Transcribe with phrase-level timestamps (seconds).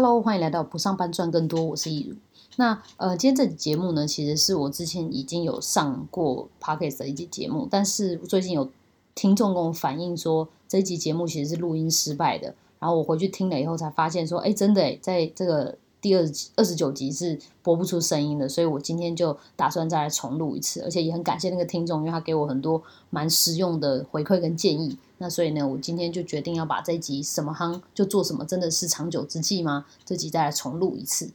[0.00, 2.14] Hello，欢迎来到不上班赚更多，我是易如。
[2.54, 8.70] 那呃，今天这集节目呢，其实是我之前已经有上过 Podcast 的一集节目，但是最近有
[9.16, 12.54] 听众跟我反映说，这一集节目其实是录音失败的。
[12.78, 15.76] 然后我回去听了以后，才发现说，哎，真的在这个。
[16.00, 16.22] 第二
[16.56, 24.96] 二十九集是播不出声音的，所以我今天就打算再来重录一次，而且也很感谢那个听众，因为他给我很多蛮实用的回馈跟建议。
[25.18, 29.86] 那所以呢，我今天就决定要把这集什么夯就做什么，真的是长久之计吗？
[30.04, 31.32] 这集再来重录一次。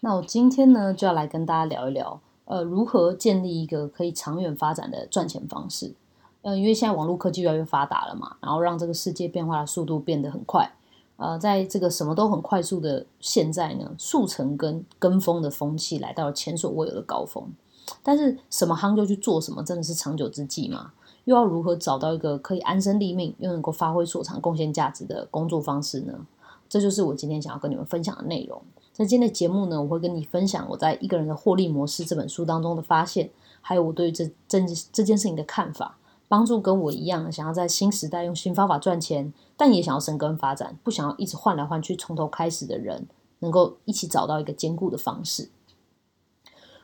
[0.00, 5.94] 那我今天呢就要来跟大家聊一聊，呃，如何建立一个可以长远发展的赚钱方式。
[6.42, 10.70] 呃，因为现在网络科技越来越发达了嘛，然后让这个世界变化的速度变得很快。
[11.16, 17.44] 呃，在这个什么都很快速的现在呢，速成跟跟风的风气来到了前所未有的高峰。
[18.02, 20.92] 但是什么夯就去做什么，真的是长久之计吗？
[21.24, 26.12] 又要如何找到一个可以安身立命又能够发挥所长、贡献价值的工作方式呢？
[26.68, 28.60] 这就是我今天想要跟你们分享的内容。
[28.92, 33.30] 在今天的节目呢，我会跟你分享我在《一个人的获利模式》这本书当中的发现，
[33.60, 34.60] 还有我对这这
[34.92, 35.96] 这件事情的看法。
[36.28, 43.06] 帮助跟我一样想要在新时代用新方法赚钱，但也想要生根发展，不想要一直换来换去、从头开始的人，
[43.38, 45.50] 能够一起找到一个坚固的方式。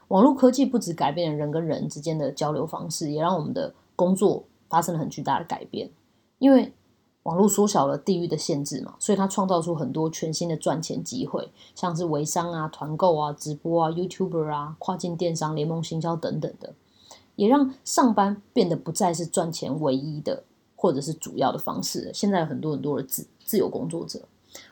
[0.09, 5.91] 网络科技不止改变了人跟人之间的交流方式，也让我们的工作发生了很巨大的改变。
[6.39, 6.73] 因为
[7.23, 16.75] 网络缩小了地域的限制嘛，所以它创造出很多全新的赚钱机会，像是微商啊、团购啊、直播啊、YouTuber 啊、跨境电商、联盟行销等等的。
[17.37, 20.45] 也让上班变得不再是赚钱唯一的
[20.77, 22.11] 或者是主要的方式。
[22.13, 24.21] 现在有很多很多的自自由工作者，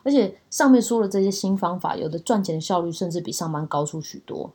[0.03, 4.53] 而且上面说的这些新方法，有的赚钱的效率甚至比上班高出许多。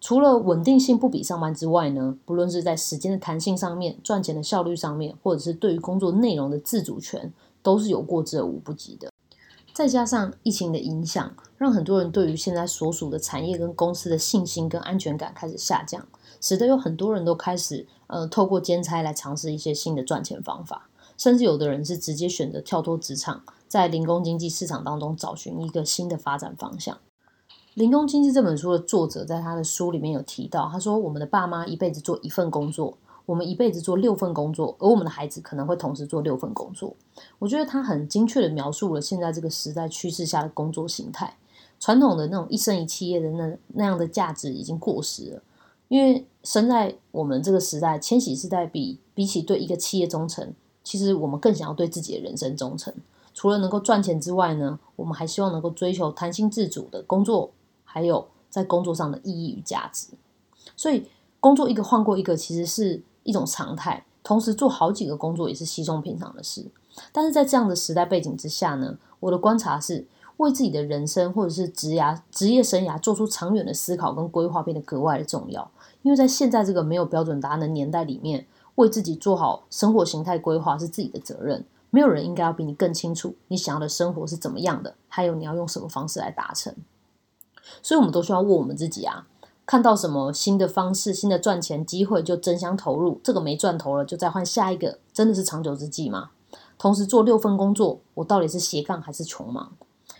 [0.00, 9.10] 除了稳定性不比上班之外呢，不论是在时间的弹性上面、赚钱的效率上面，或者是对于工作内容的自主权，都是有过之而无不及的。
[9.74, 16.06] 再加上疫情的影响，让很多人对于现在所属的产业跟公司的信心跟安全感开始下降。
[16.40, 26.98] 使得有很多人都开始呃透过兼差来尝试一些新的赚钱方法，甚至有的人是直接选择跳脱职场，在零工经济市场当中找寻一个新的发展方向。
[27.74, 36.96] 零工经济这本书的作者在他的书里面有提到，他说我们的爸妈一辈子做一份工作，我们一辈子做六份工作，而我们的孩子可能会同时做六份工作。
[37.38, 41.36] 我觉得他很精确的描述了现在这个时代趋势下的工作形态，
[41.78, 45.42] 传统的那种一生一企业的那那样的价值已经过时了。
[45.88, 50.54] 因为生在我们这个时代，千禧世代比比起对一个企业忠诚，
[50.84, 52.94] 其实我们更想要对自己的人生忠诚。
[53.34, 57.50] 除了能够赚钱之外呢，我们还希望能够追求弹性自主的工作，
[57.84, 60.08] 还有在工作上的意义与价值。
[60.76, 61.06] 所以，
[61.40, 64.04] 工作一个换过一个，其实是一种常态。
[64.22, 66.66] 同时做好几个工作也是稀松平常的事。
[67.12, 70.06] 但是在这样的时代背景之下呢，我的观察是。
[70.38, 75.70] 为自己的人生或者是职涯职业生涯做出长远的思考跟规划变得格外的重要，
[76.02, 81.64] 因为在现在这个没有标准答案的年代里面，为自己做好生活形态规划是自己的责任。
[81.90, 86.74] 没有人应该要比你更清楚你想要的生活是怎么样的，还有你要用什么方式来达成。
[87.82, 89.26] 所以，我们都需要问我们自己啊：
[89.66, 94.98] 看到什么新的方式、新的赚钱机会，就争相投入；这个没赚头了，就再换下一个。
[95.12, 96.30] 真的是长久之计吗？
[96.78, 99.72] 同时做六份工作，我到底是斜杠还是穷忙？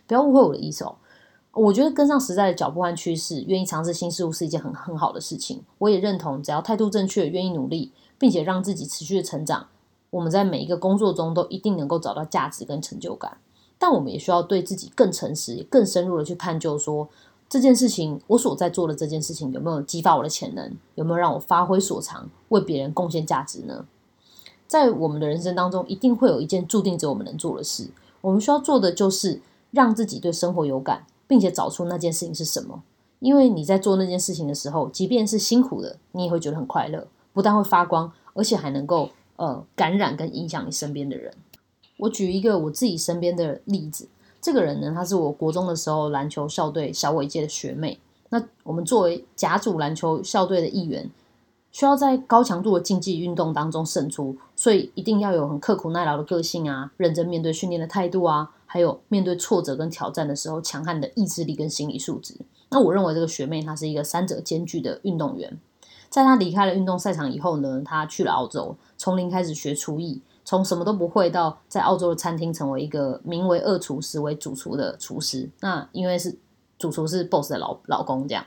[0.08, 0.96] 不要误会我的意思哦，
[1.52, 5.62] 我觉得跟上时代的脚步和趋势，愿意尝试新事物是一件很很好的事情。
[5.76, 9.66] 我也认同，只要态度正确，愿意努力，并且让自己持续的成长，
[10.08, 13.36] 我们在每一个工作中都一定能够找到价值跟成就感。
[13.78, 17.08] 但我们也需要对自己更诚实、更深入的去探究，说
[17.48, 23.84] 这件事情我所在做的这件事情有没有激发我的潜能，有没有让我发挥所长，为别人贡献价值呢？
[24.66, 27.88] 在我们的人生当中，一定会有一件注定着我们能做的事，
[28.22, 29.42] 我们需要做的就是。
[29.70, 32.82] 让自己对生活有感，并且找出那件事情是什么。
[33.20, 41.32] 因为你在做那件事情的时候，即便是辛苦的，你也会觉得很快乐，不但会发光，而且还能够呃感染跟影响你身边的人。
[41.98, 44.08] 我举一个我自己身边的例子，
[44.40, 47.98] 这个人呢，他是我国中的时候篮球校队小伟界的学妹。
[48.30, 51.10] 那我们作为甲组篮球校队的一员。
[51.70, 62.34] 需要在高强度的竞技运动当中胜出，所以一定要有很刻苦耐劳的个性啊，认真面对训练的态度啊，还有面对挫折跟挑战的时候强悍的意志力跟心理素质。
[62.70, 65.58] 那我认为这个学妹她是一个三者兼具的运动员。
[66.08, 75.48] 在她离开了运动赛场以后呢，她去了澳洲，从零开始学厨艺，从什么都不会到在澳洲的餐厅成为一个名为二厨师为主厨的厨师。
[75.60, 76.36] 那因为是
[76.78, 78.44] 主厨是 boss 的老老公这样。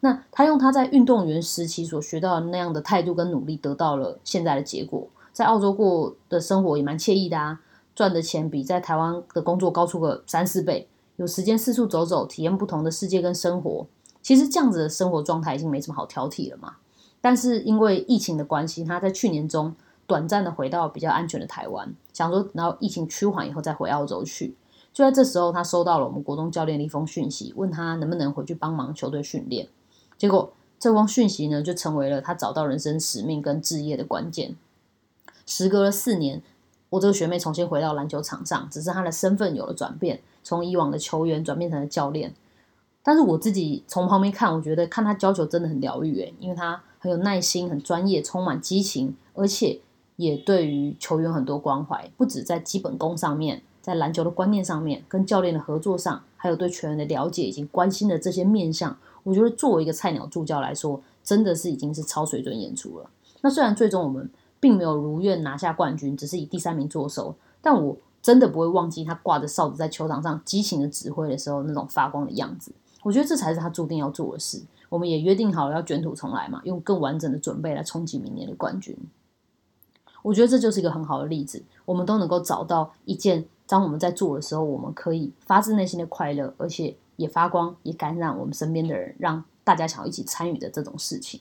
[0.00, 5.08] 那他用他在运动员时期所学到的那样的态度跟努力，得到了现在的结果。
[5.32, 7.60] 在澳洲过的生活也蛮惬意的啊，
[7.94, 13.86] 赚的钱比在台湾的工作高出个三四倍，有时间四处走走，体验不同的世界跟生活。
[14.22, 16.76] 其实这样子的生活状态已经没什么好挑剔了嘛。
[17.20, 19.74] 但是因为疫情的关系，他在去年中
[20.06, 24.56] 短暂的回到比较安全的台湾，想说然后疫情趋缓以后再回澳洲去。
[24.92, 29.68] 就在这时候，他收到了我们国中教练的一封讯息，问他能不能回去帮忙球队训练。
[30.20, 34.54] 结果这封讯息呢，就成为了他找到人生使命跟置业的关键。
[35.46, 36.42] 时隔了四年，
[36.90, 42.34] 我这个学妹重新回到篮球场上，只是她的身份有了转变，从以往的球员转变成了教练。
[43.02, 49.80] 但是我自己从旁边看，我觉得看他教球真的很疗愈诶，因为他很有耐心、很专业、充满激情，而且
[50.16, 63.10] 也对于球员很多关怀，不止在基本功上面，在篮球的观念上面，跟教练的合作上，还有对球员的了解以及关心的这些面向，我觉得作为一个菜鸟助教来说，真的是已经是超水准演出了。
[63.42, 64.28] 那虽然最终我们
[64.58, 72.72] 并没有如愿拿下冠军，只是以第三名作收，但我真的不会忘记他挂着哨子在球场上激情的指挥的时候那种发光的样子。
[73.02, 74.62] 我觉得这才是他注定要做的事。
[74.90, 78.94] 我们也约定好了要卷土重来嘛，用更完整的准备来冲击明年的冠军。
[80.22, 81.62] 我觉得这就是一个很好的例子。
[81.86, 91.40] 我们都能够找到一件，当我们在做的时候，我们可以发自内心的快乐，而且也发光，也感染我们身边的人，让大家想要一起参与的这种事情。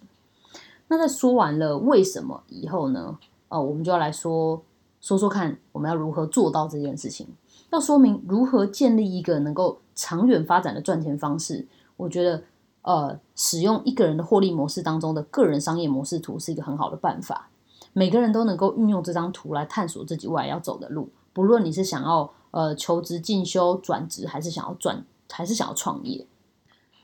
[0.90, 3.18] 那在说完了为什么以后呢？
[3.48, 4.62] 呃，我们就要来说
[5.00, 7.26] 说说看，我们要如何做到这件事情。
[7.72, 11.66] 要说明如何建立一个能够长远发展的赚钱方式，
[11.96, 12.44] 我觉得，
[12.82, 17.50] 呃，使用一个人的获利模式当中的个人商业模式图是一个很好的办法。
[17.94, 26.26] 每个人都能够运用这张图来探索自己未来要走的路，不论你是想要呃求职进修、转职，还是想要转，还是想要创业。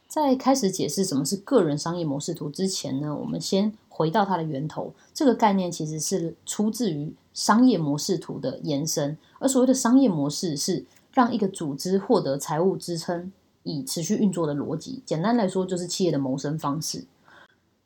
[0.07, 4.93] 在开始解释什么是个人商业模式图之前呢，我们先回到它的源头。
[5.13, 9.17] 这个概念其实是出自于商业模式图的延伸。
[9.39, 13.31] 而所谓的商业模式，是让一个组织获得财务支撑，
[13.63, 15.01] 以持续运作的逻辑。
[15.05, 17.05] 简单来说，就是企业的谋生方式。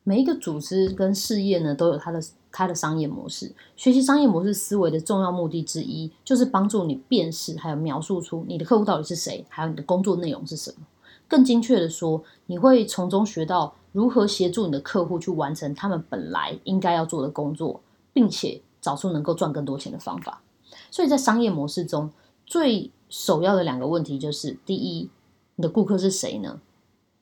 [0.03, 3.53] 每一个组织跟事业呢，都有它的它的商业模式。
[3.75, 10.85] 学习商业模式思维的重要目的之一，就是帮助你辨识还有描述出你的客户到底是谁，还有你的工作内容是什么。
[11.27, 17.81] 更精确的说，你会从中学到如何协助你的客户去完成他们本来应该要做的工作，
[18.11, 20.41] 并且找出能够赚更多钱的方法。
[20.89, 22.11] 所以在商业模式中，
[22.47, 25.09] 最首要的两个问题就是：第一，
[25.55, 26.59] 你的顾客是谁呢？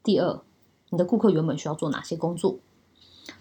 [0.03, 0.39] 第二，
[0.89, 2.55] 你的顾客原本需要做哪些工作？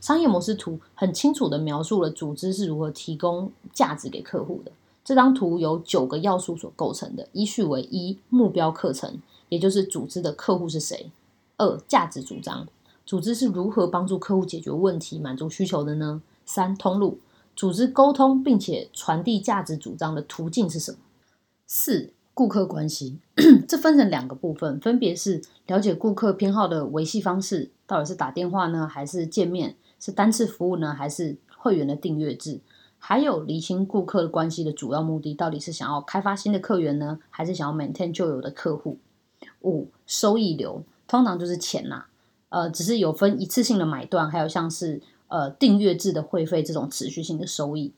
[0.06, 4.70] 商业模式图很清楚的描述了组织是如何提供价值给客户的。
[5.05, 9.20] 这张图由九个要素所构成的，依序为：一、目标课程。
[9.49, 11.11] 也就是组织的客户是谁？
[11.56, 12.69] 二、价值主张，
[13.05, 16.23] 组织是如何帮助客户解决问题、满足需求的呢？
[16.44, 17.19] 三、通路，
[17.56, 20.99] 组织沟通并且传递价值主张的途径是什么？
[21.67, 23.19] 四、顾客关系，
[23.67, 29.75] 这分成两个部分，分别是了解顾客偏好的维系方式，到底是打电话呢，还是见面？
[29.98, 32.60] 是单次服务呢，还是会员的订阅制？
[32.98, 38.98] 还有厘清顾客关系的主要目的，到底是想要开发新的客源呢，还是想要 maintain 旧有的客户？
[39.60, 42.06] 五收益流通常就是钱呐，
[42.48, 47.93] 呃，只是有分一次性的买断，还有像是呃订阅制的会费这种持续性的收益。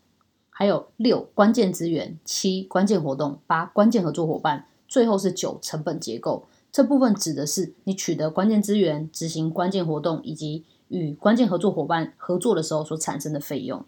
[0.50, 6.46] 还有六关键资源，七关键活动，八关键合作伙伴，最后是九成本结构。
[6.70, 13.84] 这部分指的是你取得关键资源、执行关键活动以及与关键合作伙伴合作的时候所产生的费用。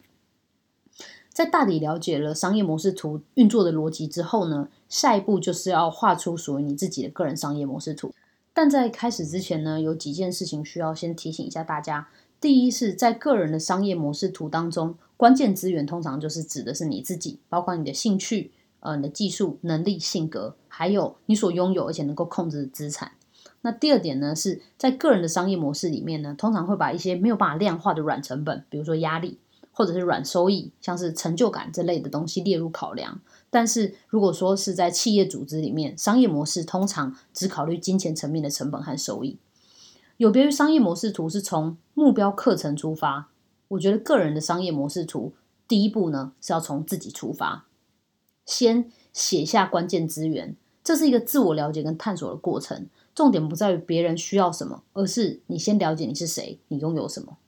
[1.33, 8.13] 在大体了解了商业模式图运作的逻辑之后呢，下一步就是要画出属于你自己的个人商业模式图。
[8.53, 12.09] 但在开始之前呢，有几件事情需要先提醒一下大家。
[12.41, 23.13] 第一是在个人的商业模式图当中，关键资源通常就是指的是你自己，包括你的兴趣、呃你的技术能力、性格，还有你所拥有而且能够控制的资产。
[23.63, 29.39] 那第二点呢，是在个人的商业模式里面呢，通常会把一些没有办法量化的软成本，比如说压力。
[29.73, 33.21] 或者是软收益，像是成就感这类的东西列入考量。
[33.49, 39.39] 但是如果说是在企业组织里面，商业模式通常只考虑金钱层面的成本和收益。
[40.19, 43.29] 有别于商业模式图是从目标课程出发，
[43.69, 45.33] 我觉得个人的商业模式图
[45.67, 47.65] 第一步呢是要从自己出发，
[48.51, 52.89] 先写下关键资源，这是一个自我了解跟探索的过程。
[53.15, 57.39] 重点不在于别人需要什么，而是你先了解你是谁，你拥有什么。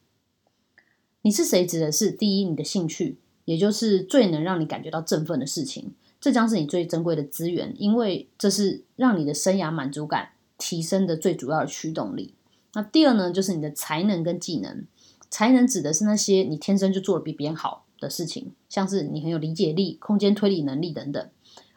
[1.23, 1.66] 你是谁？
[1.66, 12.35] 指的是第一，你的兴趣，也就是最能让你感觉到振奋的事情，这将是你最珍贵的资源，因为这是让你的生涯满足感提升的最主要的驱动力。
[12.75, 14.87] 那第二呢，就是你的才能跟技能。
[15.30, 21.26] 才能指的是那些你天生就做的比别人好的事情，像是你很有理解力、空间推理能力等等。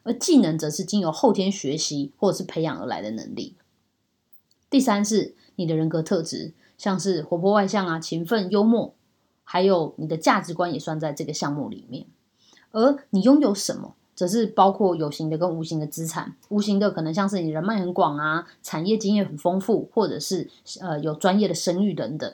[0.04, 3.56] 而技能则是经由后天学习或者是培养而来的能力。
[4.70, 8.94] 第三是你的人格特质，像是活泼外向啊、勤奋、幽默，
[9.44, 12.06] 还有你的价值观也算在这个项目里面。
[12.72, 16.36] 而你拥有什么，则是包括有形的跟无形的资产。
[16.50, 20.50] 无形的可能像是你人脉很广啊，产业经验很丰富，或者是
[20.82, 22.32] 呃有专业的声誉等等。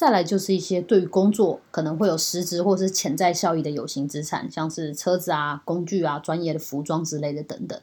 [0.00, 7.78] 再来就是一些对于工作可能会有实质或是潜在效益的有形资产，像是车子啊、工具啊、专业的服装之类的等等。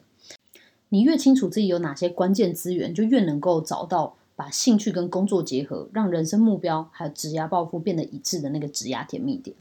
[0.88, 9.56] 你越清楚自己有哪些关键资源，就越能够找到把兴趣跟工作结合，让人生目标还有职涯抱负变得一致的那个职涯甜蜜点。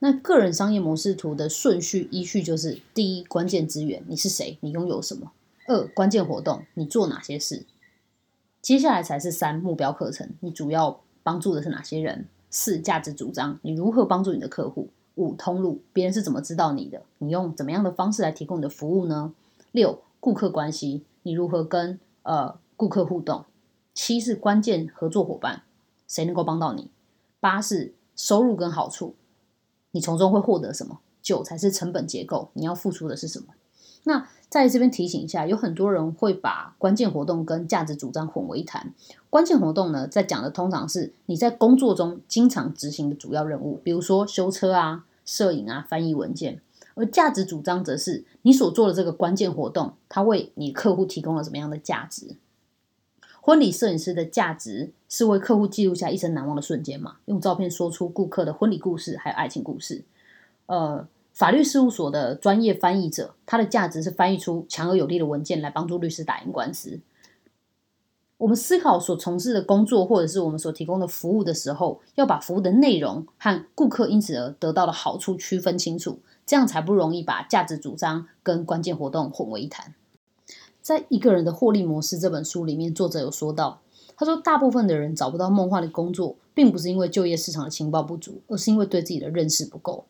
[0.00, 5.28] 那个人商业模式图的顺序依序就是：第一，关键资源，你是谁，你拥有什么；
[5.66, 7.64] 二，关键活动，你做哪些事；
[8.60, 19.34] 接下来才是三，目标课程，你主要帮助的是哪些人；四，价值主张，你如何帮助你的客户；五，通路，别人是怎么知道你的，你用怎么样的方式来提供你的服务呢？
[19.72, 19.98] 六。
[20.20, 23.44] 顾客关系，你如何跟呃顾客互动？
[23.92, 25.62] 七是关键合作伙伴，
[26.06, 26.90] 谁能够帮到你？
[27.40, 29.14] 八是收入跟好处，
[29.90, 31.00] 你从中会获得什么？
[31.22, 33.46] 九才是成本结构，你要付出的是什么？
[34.08, 38.94] 那在这边提醒一下，有很多人会把关键活动跟价值主张混为一谈。
[39.28, 46.60] 关键活动呢，在讲的通常是你在工作中经常执行的主要任务，比如说修车啊、摄影啊、翻译文件。
[46.94, 52.36] 而价值主张则是你所做的这个关键活动，它为你客户提供了什么样的价值？
[53.40, 57.16] 婚礼摄影师的价值是为客户记录下一生难忘的瞬间嘛？
[57.26, 60.04] 用照片说出顾客的婚礼故事，还有爱情故事。
[60.66, 61.06] 呃，
[61.36, 66.98] 法律事务所的专业翻译者，他的价值是翻译出强而有力的文件来帮助律师打赢官司。
[68.38, 76.20] 我们思考所从事的工作，或者是我们所提供的服务的时候，要把服务的内容和顾客因此而得到的好处区分清楚。
[76.46, 79.94] 这样才不容易把价值主张跟关键活动混为一谈。
[80.80, 83.82] 在一个人的获利模式这本书里面，作者有说到，
[84.16, 90.06] 他说大部分的人找不到梦幻的工作，并不是因为就业市场的情报不足，而是因为对自己的认识不够。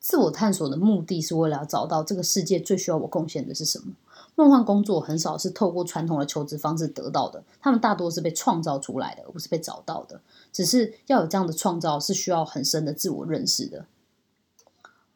[0.00, 3.92] 自我探索的目的是为了找到这个世界最需要我贡献的是什么。
[4.34, 10.22] 梦幻工作很少是透过传统的求职方式得到的，他们大多是被创造出来的，而不是被找到的。
[10.50, 13.84] 只是要有这样的创造，是需要很深的自我认识的。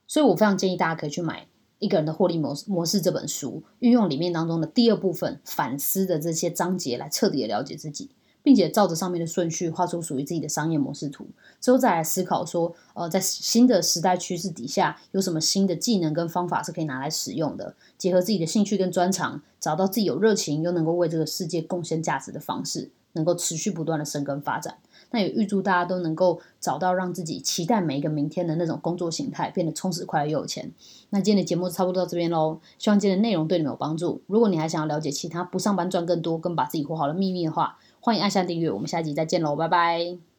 [0.07, 1.43] 所以我非常建议大家可以去买
[1.79, 8.11] 《一个人的获利模模式》这本书，运用里面当中的第二部分反思的这些章节来彻底的了解自己，
[8.45, 11.27] 并且照着上面的顺序画出属于自己的商业模式图，
[11.63, 24.77] 之后再来思考说，呃，在新的时代趋势底下，有什么新的技能跟方法是可以拿来使用的，结合自己的兴趣跟专长，找到自己有热情又能够为这个世界贡献价值的方式，能够持续不断的生根发展。
[25.11, 30.73] 那也预祝大家都能够找到让自己期待每一个明天的那种工作形态，变得充实、快乐又有钱。
[31.11, 34.21] 那今天的节目差不多到这边喽，希望今天的内容对你们有帮助。
[34.27, 38.71] 如果你还想要了解其他不上班赚更多、跟把自己活好的秘密的话，欢迎按下订阅。
[38.71, 40.34] 我们下集再见喽，拜拜。